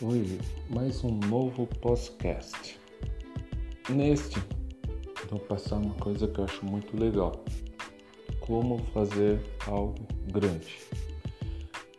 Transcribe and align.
Oi, 0.00 0.38
mais 0.70 1.02
um 1.02 1.18
novo 1.28 1.66
podcast. 1.80 2.78
Neste, 3.90 4.40
vou 5.28 5.40
passar 5.40 5.74
uma 5.78 5.94
coisa 5.96 6.28
que 6.28 6.38
eu 6.38 6.44
acho 6.44 6.64
muito 6.64 6.96
legal: 6.96 7.44
como 8.38 8.78
fazer 8.94 9.40
algo 9.66 9.96
grande. 10.28 10.78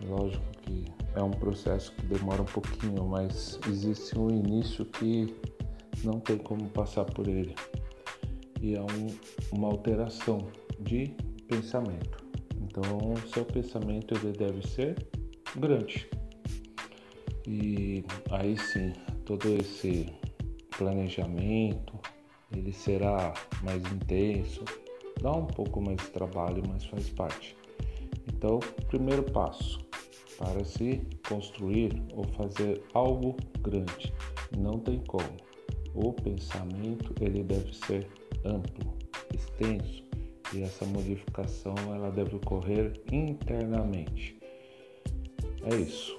Lógico 0.00 0.42
que 0.62 0.86
é 1.14 1.22
um 1.22 1.32
processo 1.32 1.92
que 1.92 2.06
demora 2.06 2.40
um 2.40 2.46
pouquinho, 2.46 3.04
mas 3.04 3.60
existe 3.68 4.18
um 4.18 4.30
início 4.30 4.86
que 4.86 5.36
não 6.02 6.18
tem 6.18 6.38
como 6.38 6.70
passar 6.70 7.04
por 7.04 7.28
ele, 7.28 7.54
e 8.62 8.74
é 8.74 8.80
um, 8.80 9.06
uma 9.52 9.68
alteração 9.68 10.38
de 10.80 11.14
pensamento. 11.46 12.24
Então, 12.56 12.82
o 13.12 13.28
seu 13.28 13.44
pensamento 13.44 14.14
ele 14.14 14.32
deve 14.32 14.66
ser 14.66 14.96
grande 15.56 16.08
e 17.46 18.04
aí 18.30 18.56
sim, 18.58 18.92
todo 19.24 19.48
esse 19.56 20.06
planejamento 20.76 21.98
ele 22.56 22.72
será 22.72 23.32
mais 23.62 23.82
intenso, 23.92 24.64
dá 25.20 25.32
um 25.32 25.46
pouco 25.46 25.80
mais 25.80 25.96
de 25.98 26.08
trabalho, 26.08 26.62
mas 26.68 26.84
faz 26.84 27.08
parte. 27.10 27.56
Então, 28.28 28.60
primeiro 28.88 29.22
passo 29.22 29.80
para 30.38 30.64
se 30.64 31.00
construir 31.28 32.02
ou 32.14 32.24
fazer 32.36 32.82
algo 32.94 33.36
grande, 33.60 34.12
não 34.56 34.78
tem 34.78 34.98
como. 35.06 35.36
O 35.94 36.12
pensamento 36.12 37.14
ele 37.20 37.42
deve 37.42 37.74
ser 37.74 38.08
amplo, 38.44 38.94
extenso 39.34 40.04
e 40.54 40.62
essa 40.62 40.84
modificação 40.84 41.74
ela 41.94 42.10
deve 42.10 42.36
ocorrer 42.36 42.92
internamente. 43.10 44.38
É 45.64 45.74
isso. 45.76 46.18